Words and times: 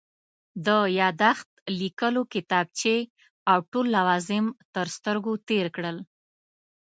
د 0.65 0.67
یادښت 0.99 1.49
لیکلو 1.81 2.21
کتابچې 2.33 2.97
او 3.51 3.57
ټول 3.71 3.85
لوازم 3.97 4.45
تر 4.73 4.85
سترګو 4.95 5.33
تېر 5.49 5.65
کړل. 5.75 5.97